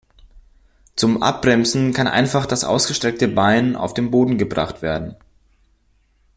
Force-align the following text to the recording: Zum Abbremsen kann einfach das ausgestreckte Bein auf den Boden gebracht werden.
Zum 0.95 1.21
Abbremsen 1.21 1.93
kann 1.93 2.07
einfach 2.07 2.47
das 2.47 2.63
ausgestreckte 2.63 3.27
Bein 3.27 3.75
auf 3.75 3.93
den 3.93 4.09
Boden 4.09 4.39
gebracht 4.39 4.81
werden. 4.81 5.15